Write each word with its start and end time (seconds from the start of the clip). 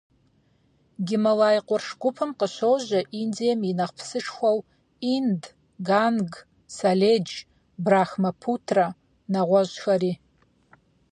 Гималай 1.07 1.57
къурш 1.67 1.87
гупым 2.01 2.31
къыщожьэ 2.39 3.01
Индием 3.21 3.59
и 3.69 3.71
нэхъ 3.77 3.93
псышхуэу 3.97 4.57
Инд, 5.15 5.41
Ганг, 5.87 6.31
Саледж, 6.77 7.31
Брахмапутрэ, 7.85 8.87
нэгъуэщӀхэри. 9.31 10.13